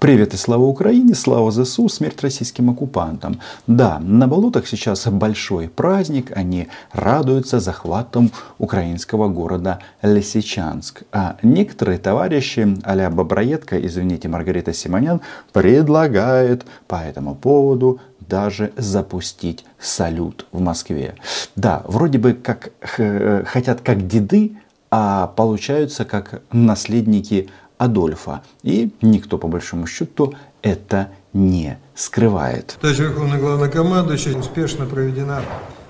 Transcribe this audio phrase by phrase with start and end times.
[0.00, 3.38] Привет и слава Украине, слава ЗСУ, смерть российским оккупантам.
[3.66, 11.02] Да, на болотах сейчас большой праздник, они радуются захватом украинского города Лисичанск.
[11.12, 15.20] А некоторые товарищи, а-ля Боброедко, извините, Маргарита Симонян,
[15.52, 21.16] предлагают по этому поводу даже запустить салют в Москве.
[21.56, 22.70] Да, вроде бы как
[23.46, 24.56] хотят как деды,
[24.90, 27.48] а получаются как наследники
[27.80, 28.42] Адольфа.
[28.62, 32.76] И никто, по большому счету, это не скрывает.
[32.78, 35.40] Товарищ Верховный Главнокомандующий успешно проведена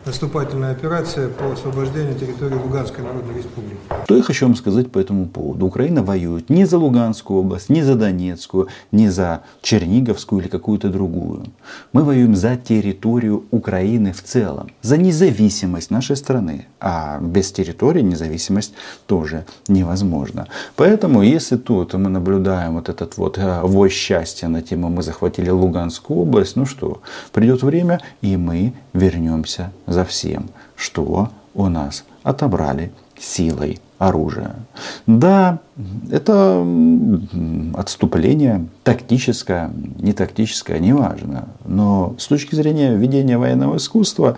[0.04, 3.76] наступательная операция по освобождению территории Луганской Народной Республики.
[4.04, 5.66] Что я хочу вам сказать по этому поводу?
[5.66, 11.44] Украина воюет не за Луганскую область, не за Донецкую, не за Черниговскую или какую-то другую.
[11.92, 16.66] Мы воюем за территорию Украины в целом, за независимость нашей страны.
[16.80, 18.72] А без территории независимость
[19.06, 20.48] тоже невозможно.
[20.76, 25.50] Поэтому, если тут мы наблюдаем вот этот вот э, вой счастья на тему «Мы захватили
[25.50, 32.92] Луганскую область», ну что, придет время, и мы вернемся за всем, что у нас отобрали
[33.18, 34.54] силой оружия.
[35.06, 35.60] Да,
[36.10, 36.66] это
[37.74, 41.48] отступление тактическое, не тактическое, неважно.
[41.64, 44.36] Но с точки зрения ведения военного искусства,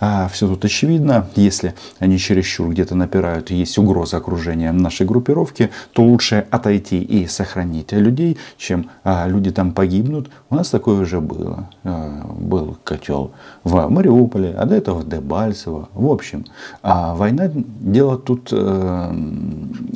[0.00, 1.26] а, все тут очевидно.
[1.36, 7.92] Если они чересчур где-то напирают, есть угроза окружения нашей группировки, то лучше отойти и сохранить
[7.92, 10.30] людей, чем а, люди там погибнут.
[10.50, 11.68] У нас такое уже было.
[11.84, 13.32] А, был котел
[13.64, 15.88] в Мариуполе, а до этого в Дебальцево.
[15.94, 16.44] В общем,
[16.82, 19.12] война дело тут э,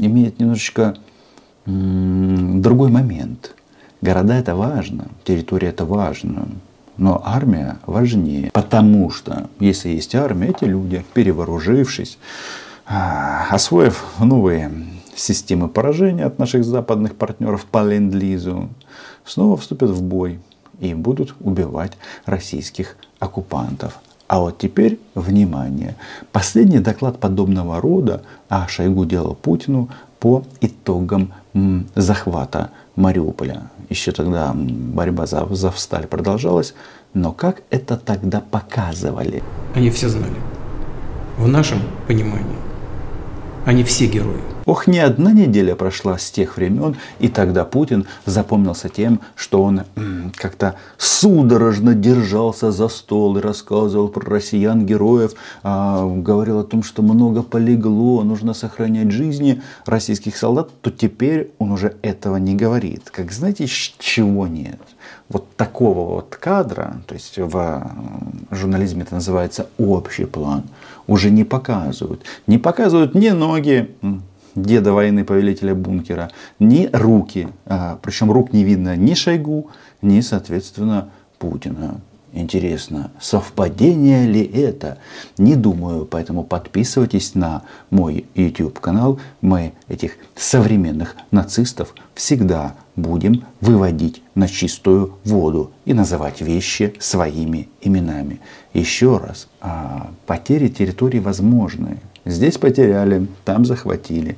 [0.08, 0.96] имеет немножечко
[1.66, 3.54] другой момент.
[4.00, 6.48] Города это важно, территория это важно,
[6.96, 8.50] но армия важнее.
[8.52, 12.18] Потому что если есть армия, эти люди, перевооружившись,
[12.86, 14.70] а, освоив новые
[15.14, 18.68] системы поражения от наших западных партнеров по ленд-лизу,
[19.24, 20.40] снова вступят в бой
[20.80, 21.92] и будут убивать
[22.24, 23.98] российских оккупантов.
[24.28, 25.96] А вот теперь, внимание,
[26.32, 29.88] последний доклад подобного рода а Шойгу делал Путину
[30.20, 31.32] по итогам
[31.94, 33.70] захвата Мариуполя.
[33.88, 36.74] Еще тогда борьба за, за Всталь продолжалась.
[37.14, 39.42] Но как это тогда показывали?
[39.74, 40.36] Они все знали.
[41.38, 42.58] В нашем понимании
[43.64, 44.57] они все герои.
[44.68, 49.84] Ох, не одна неделя прошла с тех времен, и тогда Путин запомнился тем, что он
[50.36, 57.42] как-то судорожно держался за стол и рассказывал про россиян-героев, а, говорил о том, что много
[57.42, 63.08] полегло, нужно сохранять жизни российских солдат, то теперь он уже этого не говорит.
[63.10, 64.80] Как знаете, чего нет?
[65.30, 67.90] Вот такого вот кадра, то есть в
[68.50, 70.64] журнализме это называется общий план,
[71.06, 72.22] уже не показывают.
[72.46, 73.94] Не показывают ни ноги,
[74.62, 77.48] деда войны, повелителя бункера, ни руки.
[77.66, 79.70] А, причем рук не видно ни Шойгу,
[80.02, 82.00] ни, соответственно, Путина.
[82.32, 84.98] Интересно, совпадение ли это?
[85.38, 89.18] Не думаю, поэтому подписывайтесь на мой YouTube канал.
[89.40, 98.40] Мы этих современных нацистов всегда будем выводить на чистую воду и называть вещи своими именами.
[98.74, 101.98] Еще раз, а, потери территории возможны.
[102.28, 104.36] Здесь потеряли, там захватили.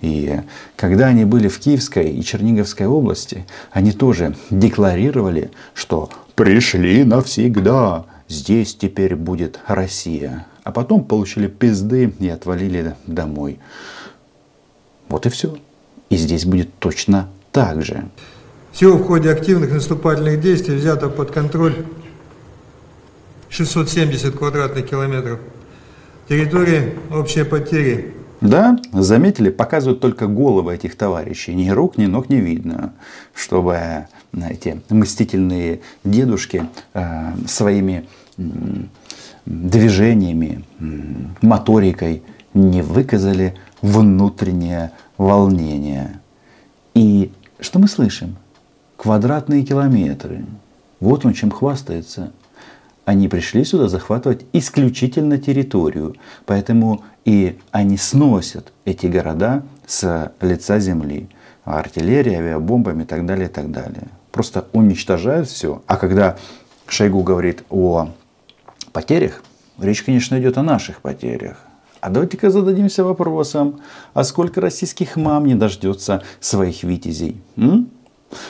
[0.00, 0.40] И
[0.74, 8.74] когда они были в Киевской и Черниговской области, они тоже декларировали, что пришли навсегда, здесь
[8.74, 10.46] теперь будет Россия.
[10.64, 13.58] А потом получили пизды и отвалили домой.
[15.10, 15.58] Вот и все.
[16.08, 18.08] И здесь будет точно так же.
[18.72, 21.84] Всего в ходе активных наступательных действий взято под контроль
[23.50, 25.38] 670 квадратных километров
[26.28, 28.14] территории общие потери.
[28.40, 31.54] Да, заметили, показывают только головы этих товарищей.
[31.54, 32.92] Ни рук, ни ног не видно.
[33.34, 38.06] Чтобы эти мстительные дедушки э, своими
[38.36, 38.42] э,
[39.46, 40.84] движениями, э,
[41.40, 42.22] моторикой
[42.52, 46.20] не выказали внутреннее волнение.
[46.94, 48.36] И что мы слышим?
[48.96, 50.44] Квадратные километры.
[51.00, 52.32] Вот он чем хвастается.
[53.06, 61.28] Они пришли сюда захватывать исключительно территорию, поэтому и они сносят эти города с лица земли.
[61.64, 64.08] Артиллерия, авиабомбами и так далее, и так далее.
[64.32, 65.82] Просто уничтожают все.
[65.86, 66.36] А когда
[66.88, 68.08] Шойгу говорит о
[68.92, 69.40] потерях,
[69.78, 71.58] речь, конечно, идет о наших потерях.
[72.00, 73.82] А давайте-ка зададимся вопросом,
[74.14, 77.40] а сколько российских мам не дождется своих витязей?
[77.56, 77.88] М?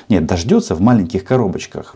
[0.09, 1.95] Нет, дождется в маленьких коробочках.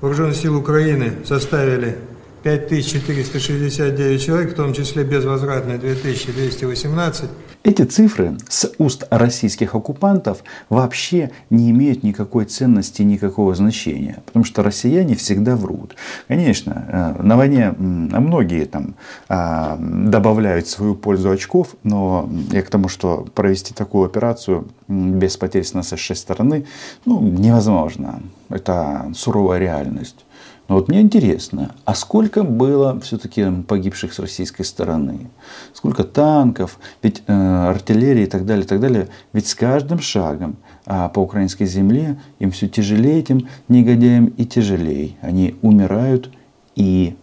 [0.00, 1.98] Вооруженные силы Украины составили
[2.42, 7.28] 5469 человек, в том числе безвозвратные 2218.
[7.62, 14.22] Эти цифры с уст российских оккупантов вообще не имеют никакой ценности, никакого значения.
[14.24, 15.94] Потому что россияне всегда врут.
[16.28, 16.86] Конечно,
[17.18, 18.94] э, на войне многие там
[19.28, 25.64] а, добавляют свою пользу очков, но я к тому, что провести такую операцию без потерь
[25.64, 26.64] с нашей стороны
[27.04, 28.22] ну, невозможно.
[28.50, 30.26] Это суровая реальность.
[30.68, 35.28] Но вот мне интересно, а сколько было все-таки погибших с российской стороны?
[35.72, 39.08] Сколько танков, ведь э, артиллерии и так далее, и так далее.
[39.32, 45.16] Ведь с каждым шагом а по украинской земле им все тяжелее этим негодяям и тяжелее.
[45.22, 46.30] Они умирают
[46.76, 47.16] и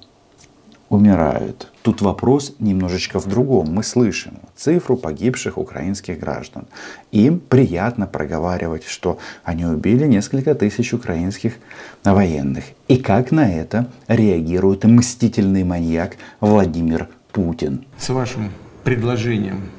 [0.89, 1.71] умирают.
[1.87, 3.73] Тут вопрос немножечко в другом.
[3.73, 6.65] Мы слышим цифру погибших украинских граждан.
[7.13, 11.53] Им приятно проговаривать, что они убили несколько тысяч украинских
[12.03, 12.65] военных.
[12.89, 17.85] И как на это реагирует мстительный маньяк Владимир Путин.
[17.97, 18.51] С вашим
[18.83, 19.69] предложением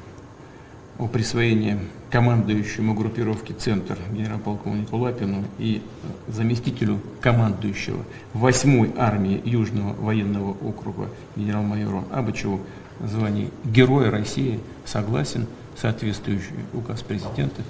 [0.97, 1.77] о присвоении
[2.11, 5.81] командующему группировки «Центр» генерал-полковнику Лапину и
[6.27, 8.03] заместителю командующего
[8.33, 12.61] 8-й армии Южного военного округа генерал-майору Абычеву
[12.99, 15.47] звание Героя России согласен,
[15.79, 17.61] соответствующий указ президента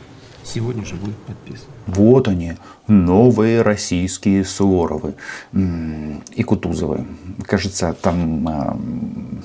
[0.43, 1.67] сегодня же будет подписан.
[1.85, 2.53] Вот они,
[2.87, 5.15] новые российские Суворовы
[5.53, 7.05] и Кутузовы.
[7.43, 9.43] Кажется, там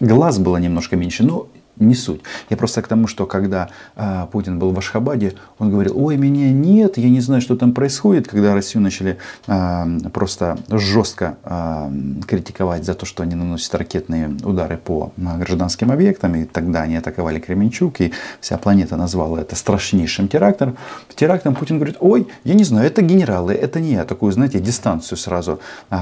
[0.00, 2.22] глаз было немножко меньше, но не суть.
[2.50, 6.52] Я просто к тому, что когда э, Путин был в Ашхабаде, он говорил, ой, меня
[6.52, 11.90] нет, я не знаю, что там происходит, когда Россию начали э, просто жестко э,
[12.26, 17.38] критиковать за то, что они наносят ракетные удары по гражданским объектам, и тогда они атаковали
[17.38, 20.76] Кременчук, и вся планета назвала это страшнейшим терактом.
[21.14, 24.04] Терактом Путин говорит, ой, я не знаю, это генералы, это не я.
[24.04, 25.60] Такую, знаете, дистанцию сразу
[25.90, 25.96] э,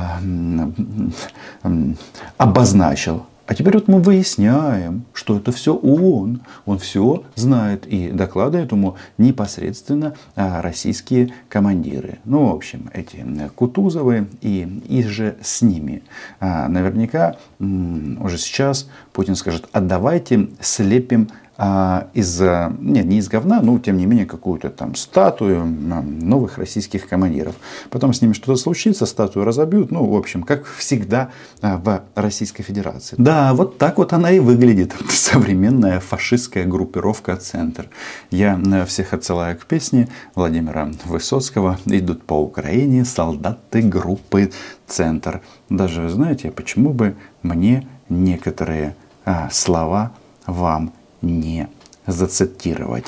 [1.65, 1.95] э,
[2.37, 3.27] обозначил.
[3.53, 6.41] А теперь вот мы выясняем, что это все он.
[6.65, 12.19] Он все знает и докладывает ему непосредственно а, российские командиры.
[12.25, 13.23] Ну, в общем, эти
[13.55, 16.03] Кутузовы и, и же с ними.
[16.41, 23.61] А, наверняка уже сейчас Путин скажет, а давайте слепим а, из, нет, не из говна,
[23.61, 27.55] но тем не менее какую-то там статую новых российских командиров.
[27.91, 32.63] Потом с ними что-то случится, статую разобьют, ну, в общем, как всегда а, в Российской
[32.63, 33.17] Федерации.
[33.19, 37.89] Да, вот так вот она и выглядит, современная фашистская группировка «Центр».
[38.31, 44.51] Я э, всех отсылаю к песне Владимира Высоцкого «Идут по Украине солдаты группы
[44.87, 45.43] «Центр».
[45.69, 50.13] Даже, знаете, почему бы мне некоторые а, слова
[50.47, 51.69] вам не
[52.07, 53.07] зацитировать.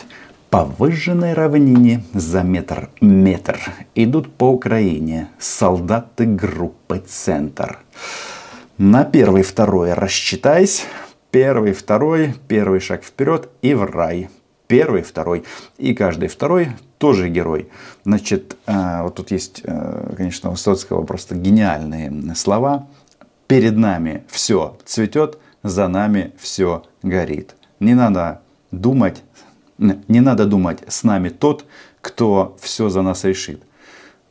[0.50, 3.58] По выжженной равнине за метр метр
[3.94, 7.80] идут по Украине солдаты группы «Центр».
[8.78, 10.82] На первый, второй рассчитайся.
[11.30, 14.28] Первый, второй, первый шаг вперед и в рай.
[14.68, 15.44] Первый, второй.
[15.76, 16.68] И каждый второй
[16.98, 17.68] тоже герой.
[18.04, 22.88] Значит, э, вот тут есть, э, конечно, у Высоцкого просто гениальные слова.
[23.46, 27.56] Перед нами все цветет, за нами все горит.
[27.84, 28.40] Не надо
[28.70, 29.22] думать,
[29.76, 31.66] не надо думать с нами тот,
[32.00, 33.62] кто все за нас решит.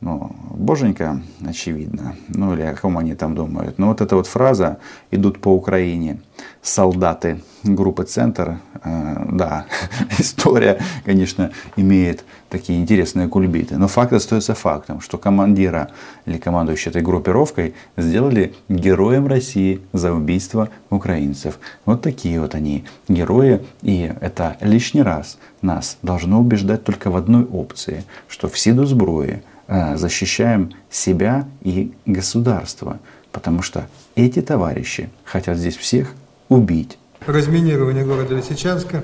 [0.04, 2.14] Ну, боженька, очевидно.
[2.28, 3.78] Ну, или о ком они там думают.
[3.78, 4.76] Но вот эта вот фраза
[5.10, 6.20] «идут по Украине»
[6.60, 9.64] солдаты группы «Центр», э, да,
[10.18, 13.78] история, конечно, имеет такие интересные кульбиты.
[13.78, 15.88] Но факт остается фактом, что командира
[16.26, 21.58] или командующий этой группировкой сделали героем России за убийство украинцев.
[21.86, 23.64] Вот такие вот они, герои.
[23.80, 29.42] И это лишний раз нас должно убеждать только в одной опции, что в силу сброи
[29.42, 32.98] э, защищаем себя и государство.
[33.32, 36.12] Потому что эти товарищи хотят здесь всех
[36.48, 36.98] убить.
[37.26, 39.02] Разминирование города Лисичанска,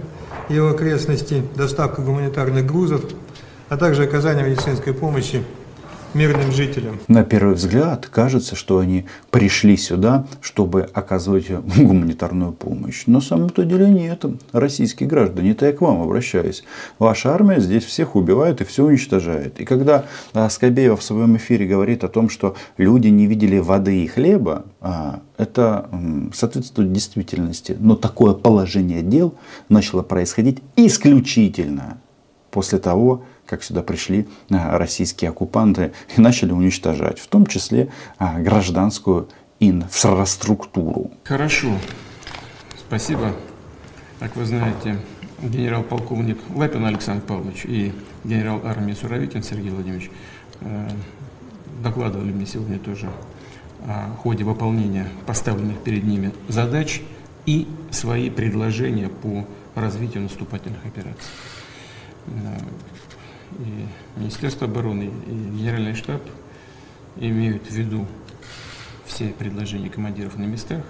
[0.48, 3.02] его окрестностей, доставка гуманитарных грузов,
[3.68, 5.42] а также оказание медицинской помощи
[6.14, 6.98] мирным жителям.
[7.08, 13.04] На первый взгляд кажется, что они пришли сюда, чтобы оказывать гуманитарную помощь.
[13.06, 14.24] Но самом-то деле нет.
[14.52, 16.64] Российские граждане, это я к вам обращаюсь.
[16.98, 19.60] Ваша армия здесь всех убивает и все уничтожает.
[19.60, 20.04] И когда
[20.48, 25.20] Скобеева в своем эфире говорит о том, что люди не видели воды и хлеба, а,
[25.38, 25.88] это
[26.34, 27.76] соответствует действительности.
[27.78, 29.34] Но такое положение дел
[29.68, 31.98] начало происходить исключительно
[32.50, 38.38] после того, как сюда пришли а, российские оккупанты и начали уничтожать, в том числе а,
[38.38, 39.28] гражданскую
[39.58, 41.10] инфраструктуру.
[41.24, 41.72] Хорошо,
[42.78, 43.34] спасибо.
[44.20, 44.98] Как вы знаете,
[45.42, 47.92] генерал-полковник Лапин Александр Павлович и
[48.22, 50.10] генерал армии Суровикин Сергей Владимирович
[50.60, 50.88] э,
[51.82, 53.10] докладывали мне сегодня тоже
[53.86, 57.00] о ходе выполнения поставленных перед ними задач
[57.46, 61.24] и свои предложения по развитию наступательных операций.
[63.58, 66.22] И Министерство обороны и Генеральный штаб
[67.16, 68.06] имеют в виду
[69.06, 70.82] все предложения командиров на местах.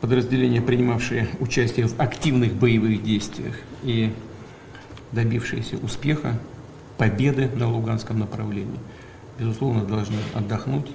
[0.00, 4.12] Подразделения, принимавшие участие в активных боевых действиях и
[5.12, 6.38] добившиеся успеха,
[6.98, 8.78] победы на Луганском направлении,
[9.38, 10.86] безусловно, должны отдохнуть,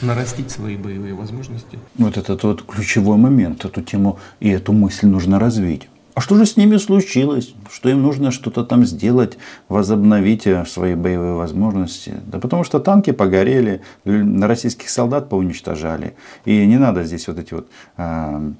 [0.00, 1.78] нарастить свои боевые возможности.
[1.96, 5.88] Вот это тот ключевой момент, эту тему и эту мысль нужно развить.
[6.20, 7.54] А что же с ними случилось?
[7.72, 9.38] Что им нужно что-то там сделать,
[9.70, 12.12] возобновить э, свои боевые возможности?
[12.26, 16.12] Да потому что танки погорели, российских солдат поуничтожали.
[16.44, 18.52] И не надо здесь вот эти вот э,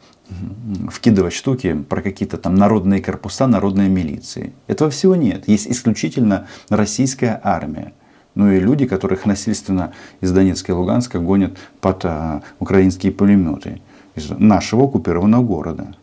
[0.91, 4.55] вкидывать штуки про какие-то там народные корпуса, народные милиции.
[4.67, 5.47] Этого всего нет.
[5.47, 7.93] Есть исключительно российская армия.
[8.35, 13.83] Ну и люди, которых насильственно из Донецка и Луганска гонят под а, украинские пулеметы
[14.15, 15.95] из нашего оккупированного города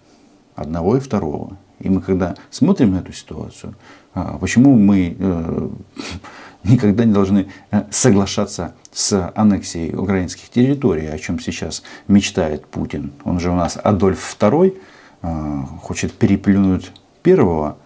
[0.57, 1.57] одного и второго.
[1.79, 3.75] И мы когда смотрим на эту ситуацию,
[4.13, 5.69] а, почему мы э,
[6.63, 13.13] никогда не должны э, соглашаться с аннексией украинских территорий, о чем сейчас мечтает Путин.
[13.23, 14.75] Он же у нас Адольф II,
[15.21, 17.77] а, хочет переплюнуть первого,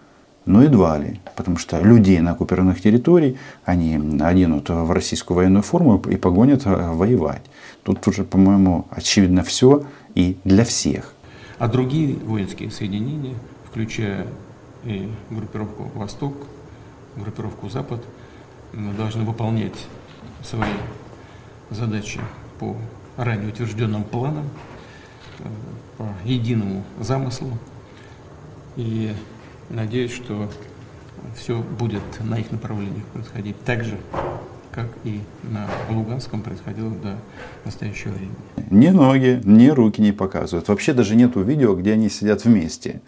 [0.46, 1.20] но едва ли.
[1.36, 6.92] Потому что людей на оккупированных территориях они оденут в российскую военную форму и погонят э,
[6.92, 7.42] воевать.
[7.82, 11.14] Тут уже, по-моему, очевидно все и для всех.
[11.58, 13.36] А другие воинские соединения,
[13.70, 14.26] включая
[14.84, 16.34] и группировку «Восток»,
[17.16, 18.02] группировку «Запад»,
[18.72, 19.86] должны выполнять
[20.42, 20.72] свои
[21.70, 22.20] задачи
[22.58, 22.76] по
[23.16, 24.48] ранее утвержденным планам,
[25.38, 25.44] э,
[25.98, 27.58] по единому замыслу.
[28.76, 29.14] И
[29.68, 30.50] надеюсь, что
[31.36, 33.98] все будет на их направлениях происходить так же,
[34.72, 37.16] как и на Луганском происходило до
[37.64, 38.34] настоящего времени.
[38.70, 40.68] Ни ноги, ни руки не показывают.
[40.68, 43.00] Вообще даже нету видео, где они сидят вместе.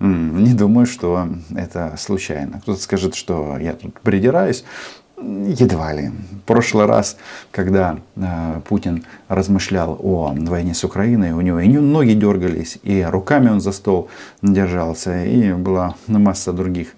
[0.00, 2.60] Не думаю, что это случайно.
[2.60, 4.64] Кто-то скажет, что я тут придираюсь.
[5.16, 6.08] Едва ли.
[6.08, 7.16] В прошлый раз,
[7.52, 13.48] когда э, Путин размышлял о войне с Украиной, у него и ноги дергались, и руками
[13.50, 14.08] он за стол
[14.42, 16.88] держался, и была масса других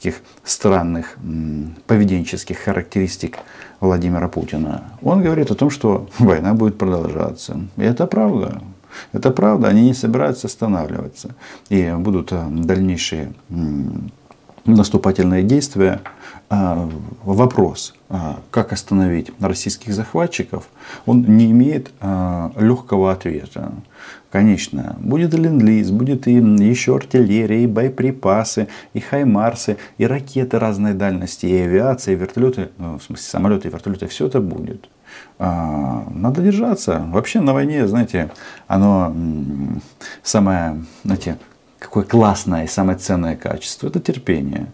[0.00, 1.18] таких странных
[1.86, 3.36] поведенческих характеристик
[3.80, 4.84] Владимира Путина.
[5.02, 7.60] Он говорит о том, что война будет продолжаться.
[7.76, 8.62] И это правда.
[9.12, 11.34] Это правда, они не собираются останавливаться.
[11.68, 13.32] И будут э, дальнейшие
[14.64, 16.00] наступательные действия.
[16.52, 16.88] А,
[17.22, 20.68] вопрос, а, как остановить российских захватчиков,
[21.06, 23.72] он не имеет а, легкого ответа.
[24.32, 31.46] Конечно, будет ленд-лиз, будет и еще артиллерия, и боеприпасы, и хаймарсы, и ракеты разной дальности,
[31.46, 34.88] и авиация, и вертолеты, ну, в смысле самолеты и вертолеты, все это будет.
[35.38, 37.04] Надо держаться.
[37.08, 38.30] Вообще на войне, знаете,
[38.68, 39.14] оно
[40.22, 41.36] самое, знаете,
[41.79, 44.67] какое классное и самое ценное качество, это терпение.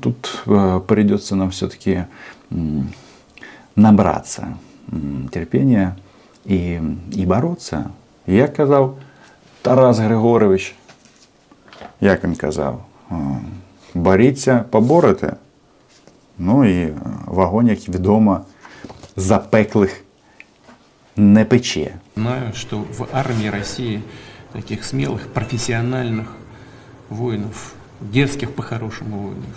[0.00, 2.04] Тут э, придется нам все-таки
[3.76, 4.58] набраться
[5.32, 5.96] терпения
[6.44, 6.80] и,
[7.12, 7.90] и бороться.
[8.26, 8.98] Як казав
[9.62, 10.74] Тарас Григорович,
[12.00, 12.84] як він казав,
[13.94, 15.36] боріться, поборете.
[16.38, 16.92] Ну і
[17.26, 18.40] вогонь, як відомо,
[19.16, 20.04] запеклих
[21.16, 21.94] не пече.
[22.16, 24.02] Знаю, что в армии России
[24.57, 26.29] таких смелых, профессиональных
[27.09, 29.55] воинов, дерзких по-хорошему воинов,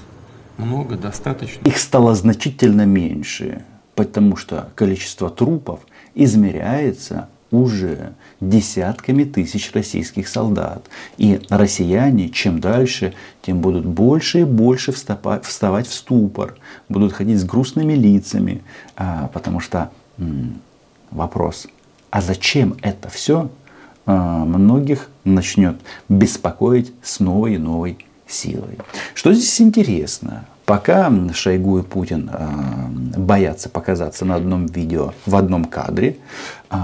[0.59, 1.67] много, достаточно.
[1.67, 3.65] Их стало значительно меньше,
[3.95, 5.81] потому что количество трупов
[6.15, 10.87] измеряется уже десятками тысяч российских солдат.
[11.17, 16.57] И россияне, чем дальше, тем будут больше и больше вставать в ступор,
[16.91, 18.63] будут ходить с грустными лицами,
[18.97, 19.91] а, потому что
[21.11, 21.69] вопрос,
[22.11, 23.51] а зачем это все,
[24.07, 25.77] многих начнет
[26.09, 28.79] беспокоить с новой и новой силой.
[29.15, 30.47] Что здесь интересно?
[30.71, 36.19] Пока Шойгу и Путин э, боятся показаться на одном видео, в одном кадре,
[36.71, 36.77] э,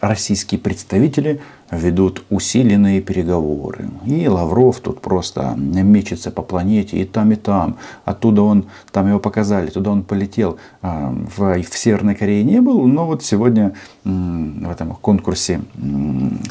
[0.00, 3.88] российские представители ведут усиленные переговоры.
[4.04, 7.76] И Лавров тут просто мечется по планете и там, и там.
[8.04, 10.58] Оттуда он, там его показали, туда он полетел.
[10.82, 15.60] Э, в, в Северной Корее не был, но вот сегодня в этом конкурсе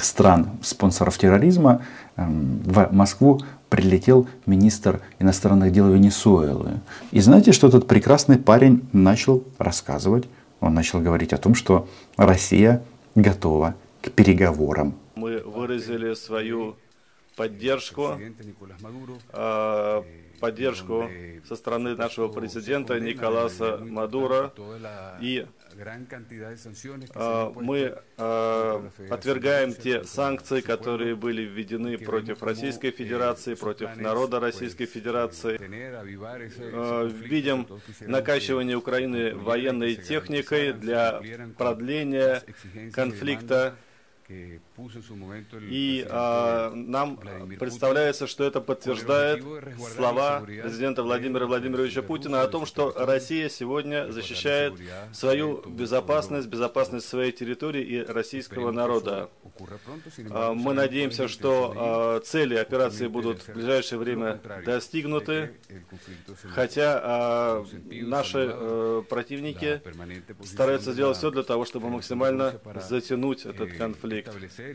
[0.02, 1.82] стран спонсоров терроризма
[2.16, 6.79] в Москву прилетел министр иностранных дел Венесуэлы.
[7.12, 10.25] И знаете, что этот прекрасный парень начал рассказывать?
[10.59, 12.81] Он начал говорить о том, что Россия
[13.15, 14.93] готова к переговорам.
[15.15, 16.75] Мы выразили свою
[17.38, 18.20] поддержку,
[19.32, 20.03] э,
[20.39, 21.10] поддержку
[21.48, 24.51] со стороны нашего президента Николаса Мадуро.
[25.22, 25.46] И
[27.13, 34.88] э, мы э, отвергаем те санкции, которые были введены против Российской Федерации, против народа Российской
[34.88, 35.60] Федерации.
[35.62, 37.67] Э, видим
[38.01, 41.22] накачивание Украины военной техникой для
[41.58, 42.41] продления
[42.94, 43.75] конфликта
[45.69, 47.17] и а, нам
[47.60, 49.43] представляется, что это подтверждает
[49.96, 54.74] слова президента Владимира Владимировича Путина о том, что Россия сегодня защищает
[55.13, 59.29] свою безопасность, безопасность своей территории и российского народа.
[60.29, 65.55] А, мы надеемся, что а, цели операции будут в ближайшее время достигнуты,
[66.50, 69.81] хотя а, наши а, противники
[70.46, 74.29] стараются сделать все для того, чтобы максимально затянуть этот конфликт.
[74.31, 74.66] конфликт.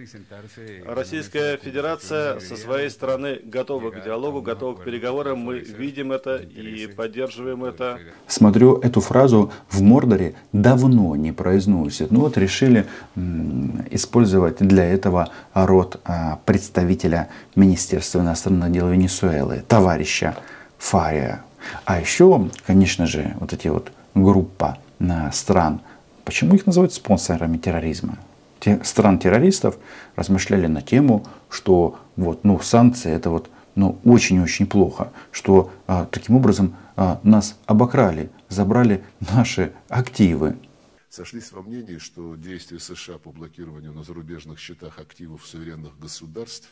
[0.86, 5.38] Российская Федерация со своей стороны готова к диалогу, готова к переговорам.
[5.38, 7.98] Мы видим это и поддерживаем это.
[8.26, 12.10] Смотрю, эту фразу в Мордоре давно не произносят.
[12.10, 12.86] Ну вот решили
[13.90, 20.36] использовать для этого род а, представителя Министерства иностранных дел Венесуэлы, товарища
[20.78, 21.44] Фария.
[21.84, 24.78] А еще, конечно же, вот эти вот группа
[25.32, 25.80] стран,
[26.24, 28.18] почему их называют спонсорами терроризма?
[28.84, 29.78] Стран-террористов
[30.16, 36.36] размышляли на тему, что вот, ну, санкции это вот, ну, очень-очень плохо, что а, таким
[36.36, 40.56] образом а, нас обокрали, забрали наши активы.
[41.08, 46.68] Сошлись во мнении, что действия США по блокированию на зарубежных счетах активов суверенных государств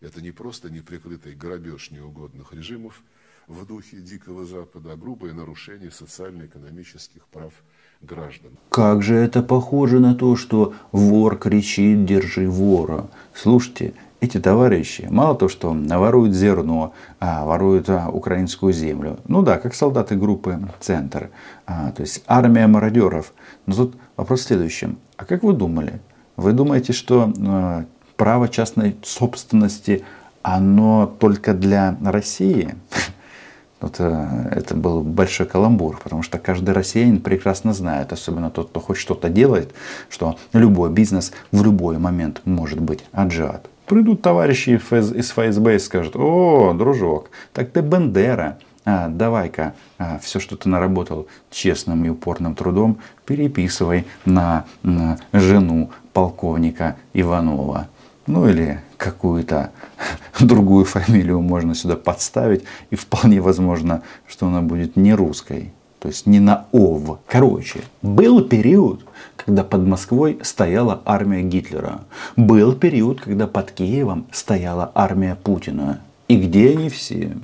[0.00, 3.02] это не просто неприкрытый грабеж неугодных режимов
[3.48, 7.52] в духе Дикого Запада, а грубое нарушение социально-экономических прав
[8.00, 8.52] граждан.
[8.70, 13.06] Как же это похоже на то, что вор кричит «держи вора».
[13.34, 19.18] Слушайте, эти товарищи мало то, что воруют зерно, а воруют а, украинскую землю.
[19.28, 21.30] Ну да, как солдаты группы «Центр».
[21.66, 23.32] А, то есть армия мародеров.
[23.66, 24.98] Но тут вопрос в следующем.
[25.16, 26.00] А как вы думали?
[26.36, 27.84] Вы думаете, что а,
[28.16, 30.04] право частной собственности,
[30.42, 32.74] оно только для России?
[33.84, 38.80] Вот, э, это был большой каламбур, потому что каждый россиянин прекрасно знает, особенно тот, кто
[38.80, 39.74] хоть что-то делает,
[40.08, 43.68] что любой бизнес в любой момент может быть отжат.
[43.84, 50.40] Придут товарищи из ФСБ и скажут, о, дружок, так ты Бендера, а, давай-ка а, все,
[50.40, 57.88] что ты наработал честным и упорным трудом, переписывай на, на жену полковника Иванова.
[58.26, 59.70] Ну или какую-то
[60.40, 66.26] другую фамилию можно сюда подставить, и вполне возможно, что она будет не русской, то есть
[66.26, 67.18] не на ОВ.
[67.26, 69.04] Короче, был период,
[69.36, 72.00] когда под Москвой стояла армия Гитлера.
[72.36, 76.00] Был период, когда под Киевом стояла армия Путина.
[76.28, 77.36] И где они все?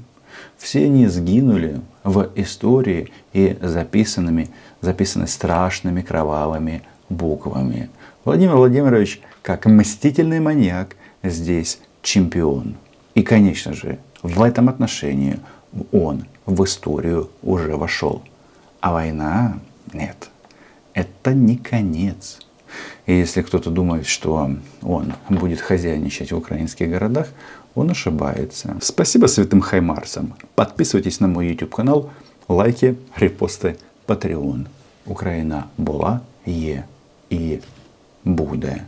[0.57, 4.49] Все они сгинули в истории и записанными,
[4.81, 7.91] записаны страшными кровавыми буквами.
[8.25, 12.75] Владимир Владимирович, как мстительный маньяк, здесь чемпион.
[13.15, 15.39] И, конечно же, в этом отношении
[15.93, 18.23] он в историю уже вошел.
[18.81, 19.59] А война
[19.93, 20.31] нет.
[20.95, 22.41] Это не конец.
[23.07, 24.51] И если кто-то думает, что
[24.83, 27.29] он будет хозяйничать в украинских городах,
[27.75, 28.77] он ошибается.
[28.81, 30.35] Спасибо святым хаймарсам.
[30.55, 32.11] Подписывайтесь на мой YouTube канал,
[32.49, 34.67] лайки, репосты, Patreon.
[35.07, 36.85] Украина была, є
[37.31, 37.59] и
[38.25, 38.83] буде.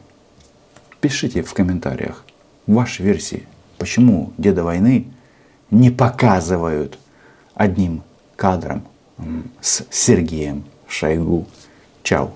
[1.03, 2.25] Пишите в комментариях
[2.69, 3.43] ваши версии,
[3.77, 5.09] почему Деда войны
[5.73, 6.97] не показывают
[7.57, 8.05] одним
[8.37, 8.85] кадром
[9.61, 11.49] с Сергеем Шойгу.
[12.05, 12.31] Чао.